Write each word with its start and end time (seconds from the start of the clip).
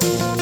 Bye. 0.00 0.39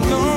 Alone 0.00 0.27